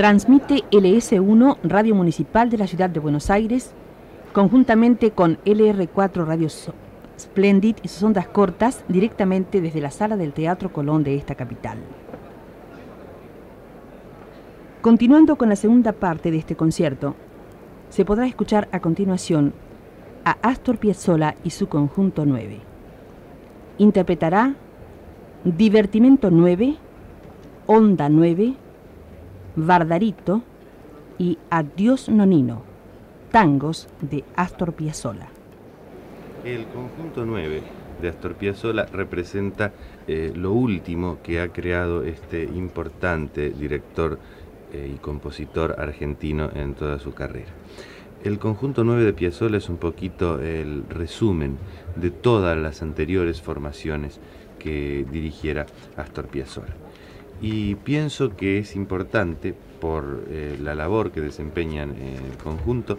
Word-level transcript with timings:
Transmite 0.00 0.64
LS1 0.70 1.58
Radio 1.62 1.94
Municipal 1.94 2.48
de 2.48 2.56
la 2.56 2.66
Ciudad 2.66 2.88
de 2.88 3.00
Buenos 3.00 3.28
Aires, 3.28 3.74
conjuntamente 4.32 5.10
con 5.10 5.36
LR4 5.44 6.24
Radio 6.24 6.48
Splendid 6.48 7.76
y 7.82 7.88
sus 7.88 8.02
ondas 8.02 8.26
cortas, 8.26 8.82
directamente 8.88 9.60
desde 9.60 9.82
la 9.82 9.90
sala 9.90 10.16
del 10.16 10.32
Teatro 10.32 10.72
Colón 10.72 11.04
de 11.04 11.16
esta 11.16 11.34
capital. 11.34 11.76
Continuando 14.80 15.36
con 15.36 15.50
la 15.50 15.56
segunda 15.56 15.92
parte 15.92 16.30
de 16.30 16.38
este 16.38 16.56
concierto, 16.56 17.14
se 17.90 18.06
podrá 18.06 18.26
escuchar 18.26 18.70
a 18.72 18.80
continuación 18.80 19.52
a 20.24 20.38
Astor 20.40 20.78
Piazzolla 20.78 21.34
y 21.44 21.50
su 21.50 21.68
conjunto 21.68 22.24
9. 22.24 22.58
Interpretará 23.76 24.54
Divertimento 25.44 26.30
9, 26.30 26.76
Onda 27.66 28.08
9, 28.08 28.54
Vardarito 29.56 30.42
y 31.18 31.38
Adiós 31.50 32.08
Nonino, 32.08 32.62
tangos 33.32 33.88
de 34.00 34.24
Astor 34.36 34.74
Piazzolla. 34.74 35.28
El 36.44 36.66
conjunto 36.66 37.26
9 37.26 37.62
de 38.00 38.08
Astor 38.08 38.34
Piazzolla 38.34 38.86
representa 38.86 39.72
eh, 40.06 40.32
lo 40.34 40.52
último 40.52 41.18
que 41.22 41.40
ha 41.40 41.48
creado 41.48 42.04
este 42.04 42.44
importante 42.44 43.50
director 43.50 44.18
eh, 44.72 44.92
y 44.94 44.98
compositor 44.98 45.76
argentino 45.78 46.48
en 46.54 46.74
toda 46.74 46.98
su 46.98 47.12
carrera. 47.12 47.50
El 48.22 48.38
conjunto 48.38 48.84
9 48.84 49.02
de 49.02 49.12
Piazzolla 49.12 49.58
es 49.58 49.68
un 49.68 49.78
poquito 49.78 50.40
el 50.40 50.84
resumen 50.88 51.58
de 51.96 52.10
todas 52.10 52.56
las 52.56 52.82
anteriores 52.82 53.42
formaciones 53.42 54.20
que 54.58 55.04
dirigiera 55.10 55.66
Astor 55.96 56.28
Piazzolla 56.28 56.74
y 57.40 57.74
pienso 57.76 58.36
que 58.36 58.58
es 58.58 58.76
importante, 58.76 59.54
por 59.80 60.24
eh, 60.28 60.58
la 60.62 60.74
labor 60.74 61.10
que 61.10 61.20
desempeñan 61.20 61.90
en 61.92 62.24
el 62.26 62.36
conjunto, 62.42 62.98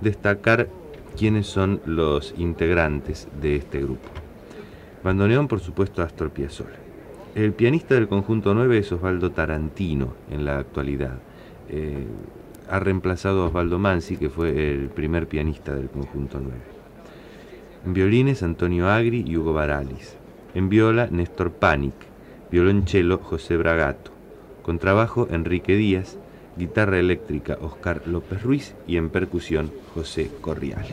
destacar 0.00 0.68
quiénes 1.16 1.46
son 1.46 1.80
los 1.84 2.34
integrantes 2.38 3.28
de 3.40 3.56
este 3.56 3.80
grupo. 3.80 4.08
Bandoneón, 5.02 5.48
por 5.48 5.60
supuesto, 5.60 6.02
Astor 6.02 6.30
Piazzolla. 6.30 6.78
El 7.34 7.54
pianista 7.54 7.94
del 7.94 8.08
conjunto 8.08 8.54
9 8.54 8.78
es 8.78 8.92
Osvaldo 8.92 9.32
Tarantino 9.32 10.14
en 10.30 10.44
la 10.44 10.58
actualidad. 10.58 11.18
Eh, 11.68 12.06
ha 12.70 12.78
reemplazado 12.78 13.42
a 13.42 13.46
Osvaldo 13.46 13.78
Mansi, 13.78 14.16
que 14.16 14.30
fue 14.30 14.72
el 14.72 14.90
primer 14.90 15.26
pianista 15.26 15.74
del 15.74 15.88
conjunto 15.88 16.38
9. 16.40 16.56
En 17.84 17.94
violines, 17.94 18.42
Antonio 18.42 18.88
Agri 18.88 19.24
y 19.26 19.36
Hugo 19.36 19.52
Baralis. 19.52 20.16
En 20.54 20.68
viola, 20.68 21.08
Néstor 21.10 21.50
Panic 21.50 22.11
violonchelo 22.52 23.16
José 23.18 23.56
Bragato, 23.56 24.12
contrabajo 24.62 25.26
Enrique 25.30 25.74
Díaz, 25.74 26.18
guitarra 26.56 26.98
eléctrica 26.98 27.56
Oscar 27.62 28.02
López 28.06 28.42
Ruiz. 28.42 28.74
Y 28.86 28.98
en 28.98 29.08
percusión 29.08 29.72
José 29.94 30.30
Corrial. 30.40 30.84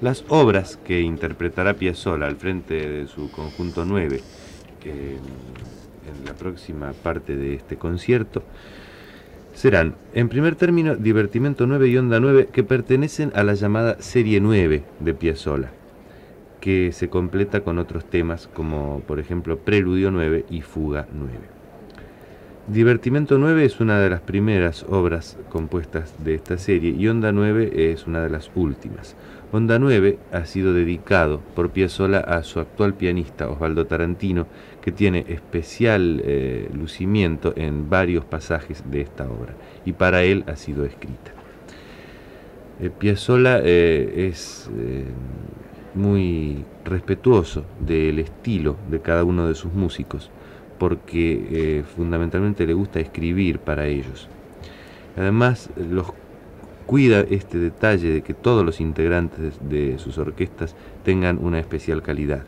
Las 0.00 0.24
obras 0.28 0.76
que 0.76 1.00
interpretará 1.00 1.74
Piazzolla 1.74 2.26
al 2.26 2.36
frente 2.36 2.74
de 2.74 3.06
su 3.06 3.30
conjunto 3.30 3.84
9 3.84 4.20
en 4.84 6.24
la 6.26 6.34
próxima 6.34 6.92
parte 6.92 7.36
de 7.36 7.54
este 7.54 7.76
concierto 7.76 8.42
serán, 9.54 9.94
en 10.12 10.28
primer 10.28 10.56
término, 10.56 10.96
Divertimento 10.96 11.66
9 11.66 11.88
y 11.88 11.98
Onda 11.98 12.18
9 12.18 12.48
que 12.52 12.64
pertenecen 12.64 13.30
a 13.36 13.44
la 13.44 13.54
llamada 13.54 13.98
Serie 14.00 14.40
9 14.40 14.82
de 14.98 15.14
Piazzolla 15.14 15.70
que 16.62 16.92
se 16.92 17.10
completa 17.10 17.62
con 17.62 17.78
otros 17.78 18.04
temas 18.04 18.46
como 18.46 19.00
por 19.00 19.18
ejemplo 19.18 19.58
Preludio 19.58 20.12
9 20.12 20.46
y 20.48 20.62
Fuga 20.62 21.08
9. 21.12 21.32
Divertimento 22.68 23.36
9 23.36 23.64
es 23.64 23.80
una 23.80 23.98
de 23.98 24.08
las 24.08 24.20
primeras 24.20 24.86
obras 24.88 25.36
compuestas 25.50 26.14
de 26.24 26.34
esta 26.34 26.56
serie 26.58 26.94
y 26.96 27.08
Onda 27.08 27.32
9 27.32 27.90
es 27.90 28.06
una 28.06 28.22
de 28.22 28.30
las 28.30 28.48
últimas. 28.54 29.16
Onda 29.50 29.80
9 29.80 30.20
ha 30.30 30.44
sido 30.46 30.72
dedicado 30.72 31.40
por 31.56 31.70
Piazzolla 31.70 32.20
a 32.20 32.44
su 32.44 32.60
actual 32.60 32.94
pianista 32.94 33.50
Osvaldo 33.50 33.86
Tarantino, 33.86 34.46
que 34.80 34.92
tiene 34.92 35.24
especial 35.28 36.22
eh, 36.24 36.70
lucimiento 36.72 37.52
en 37.56 37.90
varios 37.90 38.24
pasajes 38.24 38.84
de 38.88 39.00
esta 39.00 39.24
obra 39.24 39.54
y 39.84 39.94
para 39.94 40.22
él 40.22 40.44
ha 40.46 40.54
sido 40.54 40.84
escrita. 40.84 41.32
Eh, 42.80 42.90
eh, 43.64 44.28
es 44.28 44.70
muy 45.94 46.64
respetuoso 46.84 47.64
del 47.80 48.18
estilo 48.18 48.76
de 48.90 49.00
cada 49.00 49.24
uno 49.24 49.46
de 49.46 49.54
sus 49.54 49.72
músicos, 49.72 50.30
porque 50.78 51.46
eh, 51.50 51.84
fundamentalmente 51.96 52.66
le 52.66 52.74
gusta 52.74 53.00
escribir 53.00 53.58
para 53.58 53.86
ellos. 53.86 54.28
Además, 55.16 55.70
los 55.76 56.12
cuida 56.86 57.20
este 57.20 57.58
detalle 57.58 58.10
de 58.10 58.22
que 58.22 58.34
todos 58.34 58.64
los 58.64 58.80
integrantes 58.80 59.58
de 59.60 59.98
sus 59.98 60.18
orquestas 60.18 60.74
tengan 61.04 61.38
una 61.38 61.58
especial 61.58 62.02
calidad. 62.02 62.44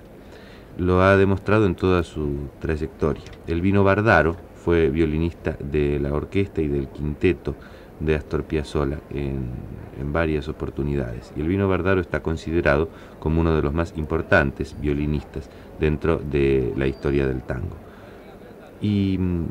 Lo 0.77 1.03
ha 1.03 1.17
demostrado 1.17 1.67
en 1.67 1.77
toda 1.77 2.03
su 2.03 2.49
trayectoria. 2.61 3.23
El 3.47 3.61
Vino 3.61 3.85
Bardaro 3.85 4.37
fue 4.57 4.91
violinista 4.91 5.57
de 5.61 6.01
la 6.01 6.13
orquesta 6.13 6.61
y 6.63 6.69
del 6.69 6.89
quinteto 6.89 7.55
de 8.01 8.15
Astor 8.15 8.45
Piazzolla 8.45 8.99
en, 9.11 9.75
varias 10.13 10.49
oportunidades. 10.49 11.33
Y 11.37 11.41
el 11.41 11.49
Vino 11.49 11.69
Bardaro 11.69 12.01
está 12.01 12.21
considerado 12.21 12.89
como 13.21 13.41
uno 13.41 13.55
de 13.57 13.63
los 13.63 13.73
más 13.73 13.95
importantes 13.97 14.77
violinistas 14.81 15.49
dentro 15.81 16.19
de 16.19 16.73
la 16.77 16.87
historia 16.87 17.27
del 17.27 17.43
tango. 17.43 17.77
Y 18.81 19.17
mm, 19.19 19.45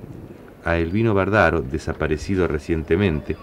a 0.64 0.78
Elvino 0.78 1.14
Bardaro, 1.14 1.62
desaparecido 1.62 2.48
recientemente, 2.48 3.36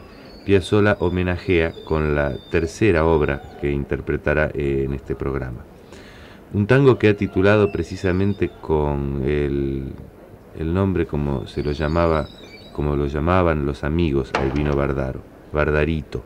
Piazzolla 0.44 0.96
homenajea 1.00 1.72
con 1.84 2.14
la 2.14 2.34
tercera 2.50 3.04
obra 3.04 3.42
que 3.60 3.70
interpretará 3.70 4.50
en 4.54 4.94
este 4.94 5.14
programa. 5.14 5.64
Un 6.52 6.66
tango 6.66 6.98
que 6.98 7.08
ha 7.08 7.16
titulado 7.16 7.70
precisamente 7.70 8.50
con 8.60 9.22
el, 9.24 9.92
el 10.58 10.74
nombre 10.74 11.06
como 11.06 11.46
se 11.46 11.62
lo 11.62 11.72
llamaba 11.72 12.26
como 12.72 12.96
lo 12.96 13.06
llamaban 13.06 13.66
los 13.66 13.84
amigos 13.84 14.30
al 14.34 14.52
vino 14.52 14.74
Bardaro, 14.74 15.20
Bardarito. 15.52 16.22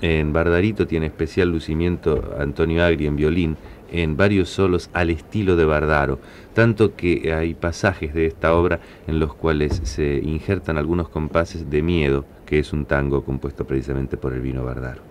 En 0.00 0.32
Bardarito 0.32 0.86
tiene 0.86 1.06
especial 1.06 1.50
lucimiento 1.50 2.34
Antonio 2.38 2.84
Agri 2.84 3.06
en 3.06 3.16
violín, 3.16 3.56
en 3.92 4.16
varios 4.16 4.48
solos 4.48 4.90
al 4.92 5.10
estilo 5.10 5.56
de 5.56 5.64
Bardaro, 5.64 6.18
tanto 6.52 6.96
que 6.96 7.32
hay 7.32 7.54
pasajes 7.54 8.12
de 8.12 8.26
esta 8.26 8.54
obra 8.54 8.80
en 9.06 9.20
los 9.20 9.34
cuales 9.34 9.80
se 9.84 10.20
injertan 10.22 10.78
algunos 10.78 11.08
compases 11.08 11.70
de 11.70 11.82
Miedo, 11.82 12.24
que 12.44 12.58
es 12.58 12.72
un 12.72 12.86
tango 12.86 13.24
compuesto 13.24 13.64
precisamente 13.66 14.16
por 14.16 14.32
el 14.32 14.40
vino 14.40 14.64
Bardaro. 14.64 15.02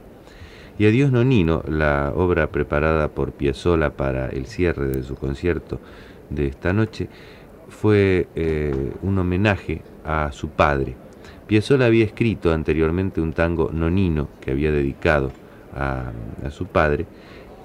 Y 0.78 0.88
Adiós 0.88 1.12
Nonino, 1.12 1.64
la 1.68 2.12
obra 2.16 2.48
preparada 2.48 3.08
por 3.10 3.32
Piazzolla 3.32 3.92
para 3.92 4.28
el 4.30 4.48
cierre 4.48 4.88
de 4.88 5.04
su 5.04 5.16
concierto 5.16 5.80
de 6.30 6.48
esta 6.48 6.74
noche, 6.74 7.10
fue 7.74 8.28
eh, 8.36 8.94
un 9.02 9.18
homenaje 9.18 9.82
a 10.06 10.32
su 10.32 10.50
padre. 10.50 10.96
Piazzolla 11.48 11.88
había 11.88 12.06
escrito 12.06 12.54
anteriormente 12.54 13.20
un 13.20 13.34
tango 13.34 13.70
nonino 13.74 14.30
que 14.40 14.52
había 14.52 14.72
dedicado 14.72 15.32
a, 15.76 16.12
su 16.52 16.68
padre 16.68 17.06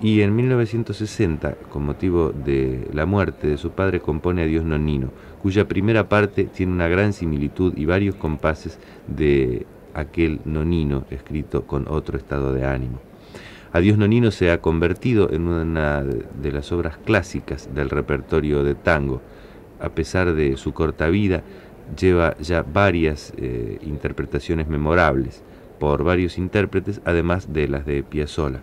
y 0.01 0.23
en 0.23 0.35
1960, 0.35 1.55
con 1.71 1.85
motivo 1.85 2.33
de 2.33 2.89
la 2.93 3.05
muerte 3.05 3.47
de 3.49 3.59
su 3.59 3.71
padre, 3.71 4.01
compone 4.01 4.43
Adiós 4.43 4.65
Nonino, 4.65 5.11
cuya 5.43 5.67
primera 5.67 6.09
parte 6.09 6.45
tiene 6.45 6.73
una 6.73 6.89
gran 6.89 7.13
similitud 7.13 7.77
y 7.77 7.85
varios 7.85 8.15
compases 8.15 8.79
de 9.09 9.67
aquel 9.95 10.41
nonino 10.45 11.05
escrito 11.11 11.67
con 11.67 11.89
otro 11.89 12.17
estado 12.17 12.53
de 12.53 12.65
ánimo. 12.65 13.01
Adiós 13.73 13.99
Nonino 13.99 14.31
se 14.31 14.51
ha 14.51 14.61
convertido 14.61 15.31
en 15.31 15.47
una 15.49 16.03
de 16.03 16.53
las 16.53 16.73
obras 16.73 16.97
clásicas 16.99 17.69
del 17.75 17.91
repertorio 17.91 18.65
de 18.65 18.75
tango. 18.75 19.21
A 19.81 19.91
pesar 19.91 20.35
de 20.35 20.57
su 20.57 20.73
corta 20.73 21.09
vida, 21.09 21.43
lleva 21.99 22.37
ya 22.39 22.63
varias 22.63 23.33
eh, 23.37 23.79
interpretaciones 23.83 24.69
memorables 24.69 25.43
por 25.79 26.05
varios 26.05 26.39
intérpretes, 26.39 27.01
además 27.05 27.53
de 27.53 27.69
las 27.69 27.87
de 27.87 28.03
Piazzolla. 28.03 28.61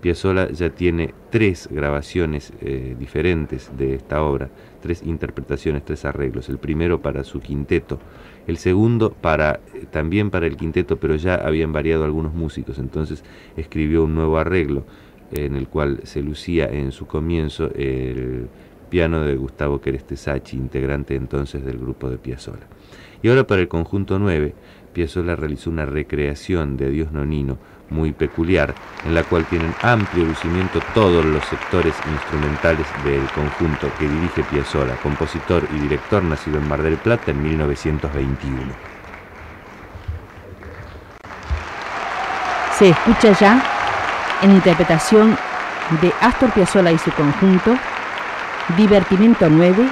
Piazzolla 0.00 0.50
ya 0.50 0.70
tiene 0.70 1.14
tres 1.30 1.68
grabaciones 1.70 2.52
eh, 2.60 2.94
diferentes 2.98 3.70
de 3.76 3.94
esta 3.94 4.22
obra, 4.22 4.50
tres 4.82 5.02
interpretaciones, 5.02 5.84
tres 5.84 6.04
arreglos. 6.04 6.48
El 6.48 6.58
primero 6.58 7.00
para 7.00 7.24
su 7.24 7.40
quinteto, 7.40 7.98
el 8.46 8.58
segundo 8.58 9.12
para 9.12 9.60
eh, 9.74 9.86
también 9.90 10.30
para 10.30 10.46
el 10.46 10.56
quinteto, 10.56 10.98
pero 10.98 11.16
ya 11.16 11.36
habían 11.36 11.72
variado 11.72 12.04
algunos 12.04 12.34
músicos, 12.34 12.78
entonces 12.78 13.24
escribió 13.56 14.04
un 14.04 14.14
nuevo 14.14 14.38
arreglo 14.38 14.84
en 15.32 15.56
el 15.56 15.68
cual 15.68 16.00
se 16.04 16.22
lucía 16.22 16.66
en 16.66 16.92
su 16.92 17.06
comienzo 17.06 17.70
el 17.74 18.48
de 18.94 19.34
Gustavo 19.34 19.80
Querestesachi, 19.80 20.56
integrante 20.56 21.16
entonces 21.16 21.64
del 21.64 21.78
grupo 21.78 22.08
de 22.08 22.16
Piazzolla. 22.16 22.66
Y 23.22 23.28
ahora 23.28 23.44
para 23.44 23.60
el 23.60 23.66
conjunto 23.66 24.20
9, 24.20 24.54
Piazzolla 24.92 25.34
realizó 25.34 25.70
una 25.70 25.84
recreación 25.84 26.76
de 26.76 26.86
Adiós 26.86 27.10
Nonino 27.10 27.58
muy 27.90 28.12
peculiar, 28.12 28.72
en 29.04 29.14
la 29.14 29.24
cual 29.24 29.46
tienen 29.46 29.74
amplio 29.82 30.24
lucimiento 30.24 30.80
todos 30.94 31.24
los 31.24 31.44
sectores 31.46 31.92
instrumentales 32.12 32.86
del 33.04 33.22
conjunto 33.34 33.90
que 33.98 34.08
dirige 34.08 34.44
Piazzolla, 34.44 34.94
compositor 35.02 35.66
y 35.74 35.80
director 35.80 36.22
nacido 36.22 36.58
en 36.58 36.68
Mar 36.68 36.80
del 36.80 36.96
Plata 36.96 37.32
en 37.32 37.42
1921. 37.42 38.60
Se 42.78 42.90
escucha 42.90 43.32
ya 43.40 43.62
en 44.42 44.52
interpretación 44.52 45.36
de 46.00 46.12
Astor 46.20 46.52
Piazzolla 46.52 46.92
y 46.92 46.98
su 46.98 47.10
conjunto 47.10 47.76
Divertimento 48.68 49.48
9, 49.50 49.86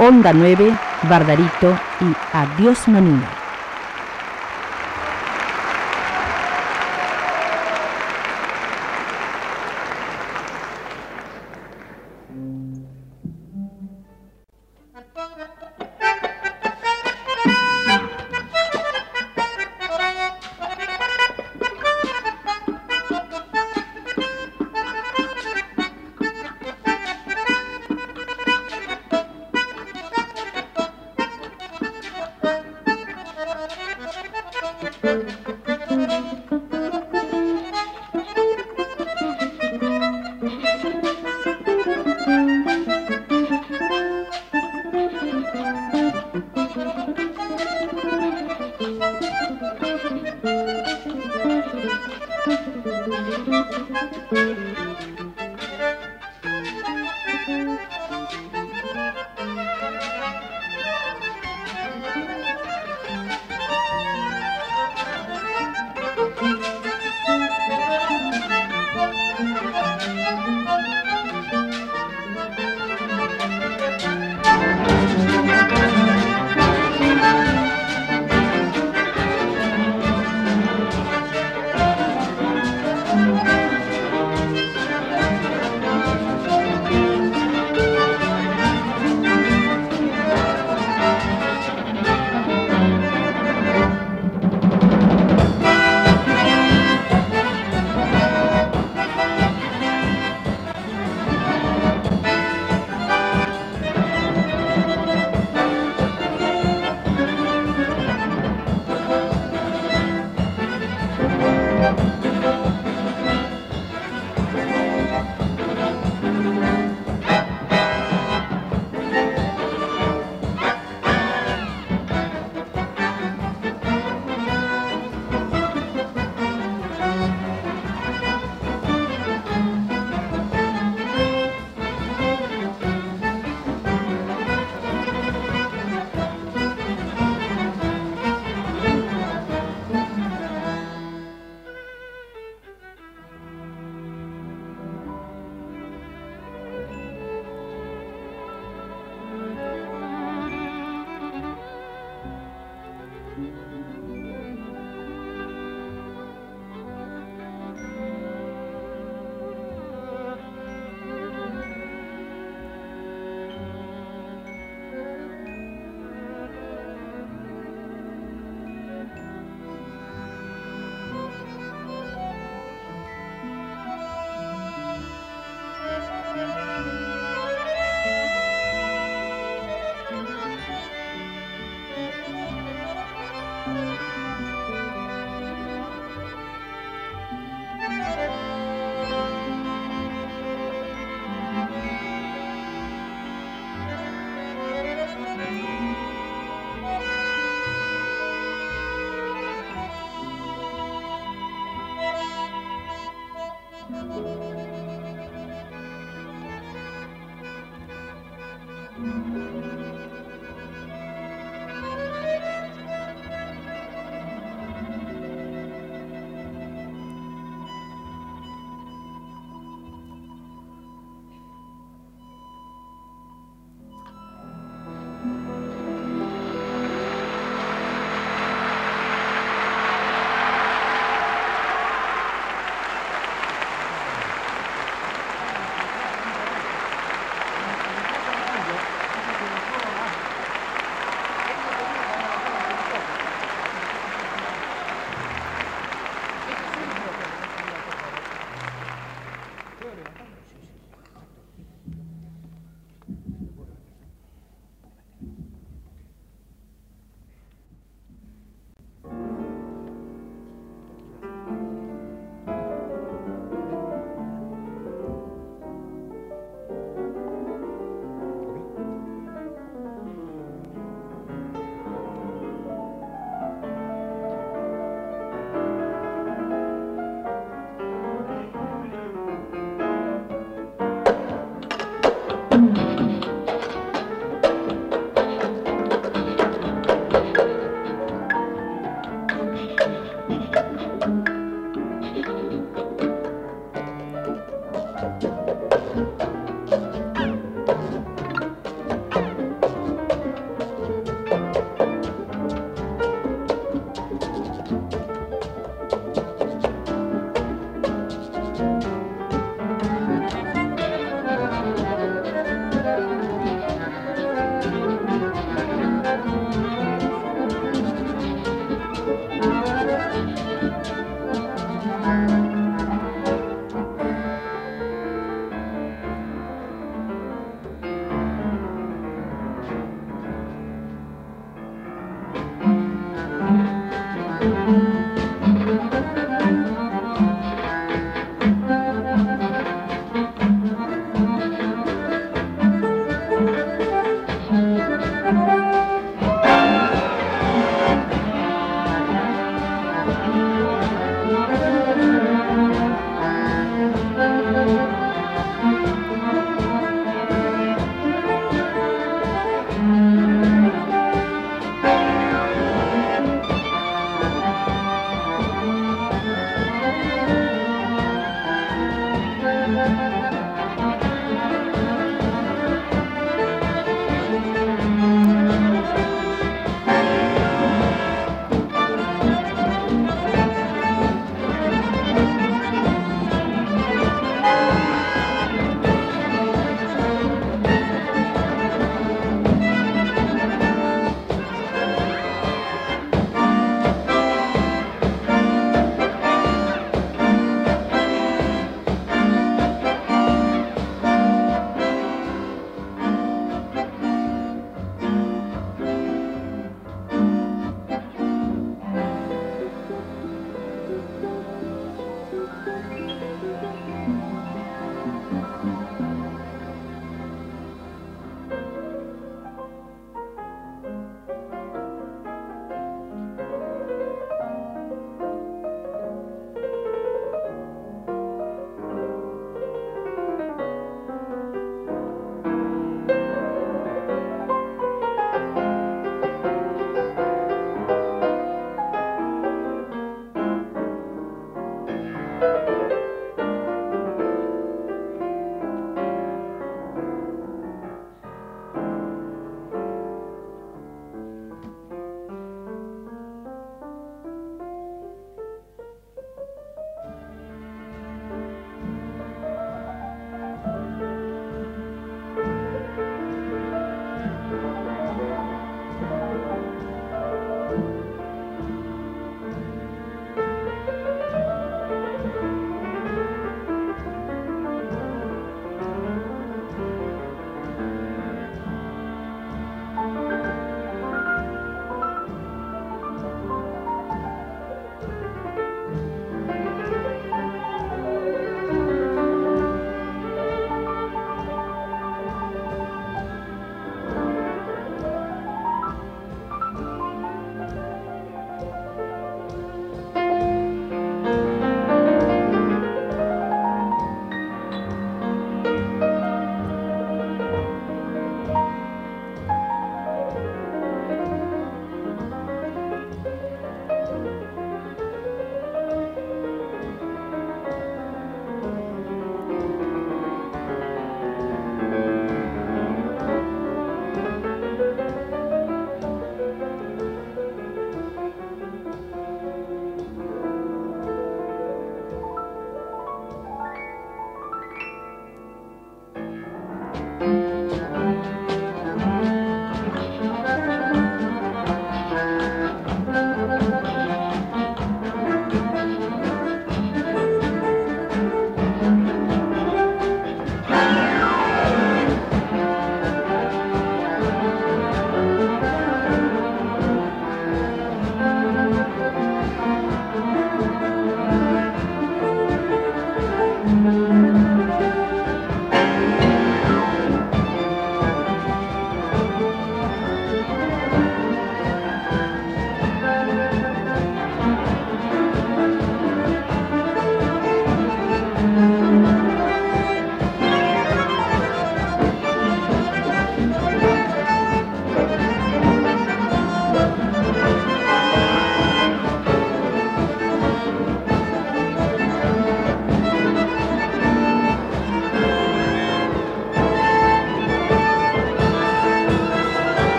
Onda 0.00 0.32
9, 0.32 0.76
Bardarito 1.08 1.78
y 2.00 2.36
Adiós 2.36 2.88
Manuna. 2.88 3.37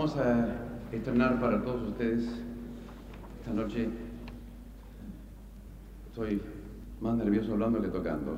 Vamos 0.00 0.16
a 0.16 0.46
estrenar 0.92 1.38
para 1.38 1.62
todos 1.62 1.90
ustedes 1.90 2.24
esta 3.38 3.52
noche. 3.52 3.86
Estoy 6.08 6.40
más 7.02 7.18
nervioso 7.18 7.52
hablando 7.52 7.82
que 7.82 7.88
tocando. 7.88 8.29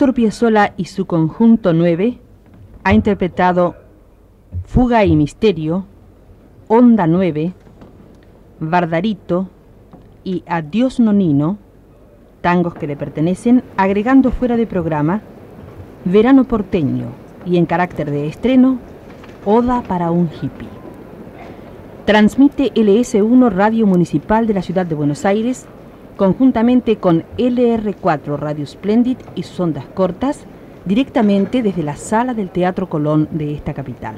Astor 0.00 0.14
y 0.76 0.84
su 0.84 1.06
conjunto 1.06 1.72
9 1.72 2.18
ha 2.84 2.94
interpretado 2.94 3.74
Fuga 4.64 5.04
y 5.04 5.16
Misterio, 5.16 5.86
Onda 6.68 7.08
9, 7.08 7.52
Bardarito 8.60 9.48
y 10.22 10.44
Adiós 10.46 11.00
Nonino, 11.00 11.58
tangos 12.42 12.74
que 12.74 12.86
le 12.86 12.94
pertenecen, 12.96 13.64
agregando 13.76 14.30
fuera 14.30 14.56
de 14.56 14.68
programa 14.68 15.20
Verano 16.04 16.44
Porteño 16.44 17.06
y 17.44 17.56
en 17.56 17.66
carácter 17.66 18.08
de 18.12 18.28
estreno 18.28 18.78
Oda 19.44 19.82
para 19.82 20.12
un 20.12 20.30
hippie. 20.30 20.68
Transmite 22.04 22.72
LS1 22.72 23.50
Radio 23.50 23.84
Municipal 23.84 24.46
de 24.46 24.54
la 24.54 24.62
Ciudad 24.62 24.86
de 24.86 24.94
Buenos 24.94 25.24
Aires 25.24 25.66
conjuntamente 26.18 26.96
con 26.96 27.22
LR4 27.38 28.36
Radio 28.36 28.66
Splendid 28.66 29.18
y 29.36 29.44
sus 29.44 29.60
ondas 29.60 29.86
cortas 29.94 30.40
directamente 30.84 31.62
desde 31.62 31.84
la 31.84 31.96
sala 31.96 32.34
del 32.34 32.50
Teatro 32.50 32.88
Colón 32.88 33.28
de 33.30 33.54
esta 33.54 33.72
capital. 33.72 34.16